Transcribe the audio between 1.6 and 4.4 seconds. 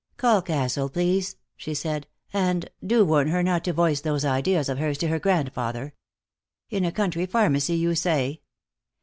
said. "And do warn her not to voice those